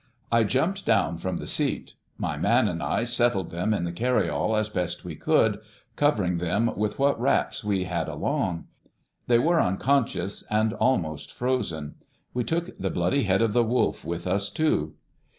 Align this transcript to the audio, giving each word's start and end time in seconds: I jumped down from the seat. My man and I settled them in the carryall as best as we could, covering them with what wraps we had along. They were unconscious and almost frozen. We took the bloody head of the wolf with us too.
I 0.31 0.43
jumped 0.43 0.83
down 0.87 1.19
from 1.19 1.37
the 1.37 1.45
seat. 1.45 1.93
My 2.17 2.35
man 2.35 2.67
and 2.67 2.81
I 2.81 3.03
settled 3.03 3.51
them 3.51 3.71
in 3.71 3.83
the 3.83 3.91
carryall 3.91 4.57
as 4.57 4.67
best 4.67 4.97
as 4.97 5.05
we 5.05 5.15
could, 5.15 5.59
covering 5.95 6.39
them 6.39 6.71
with 6.75 6.97
what 6.97 7.21
wraps 7.21 7.63
we 7.63 7.83
had 7.83 8.09
along. 8.09 8.65
They 9.27 9.37
were 9.37 9.61
unconscious 9.61 10.43
and 10.49 10.73
almost 10.73 11.31
frozen. 11.31 11.97
We 12.33 12.43
took 12.43 12.79
the 12.79 12.89
bloody 12.89 13.25
head 13.25 13.43
of 13.43 13.53
the 13.53 13.63
wolf 13.63 14.03
with 14.03 14.25
us 14.25 14.49
too. 14.49 14.95